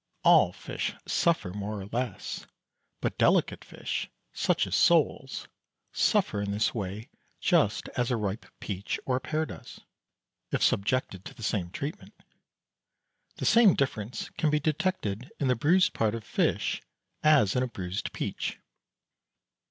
[0.23, 2.47] All fish suffer more or less,
[3.01, 5.47] but delicate fish, such as soles,
[5.91, 9.79] suffer in this way just as a ripe peach or pear does
[10.51, 12.15] if subjected to the same treatment.
[13.35, 16.81] The same difference can be detected in the bruised part of fish
[17.21, 18.57] as in a bruised peach.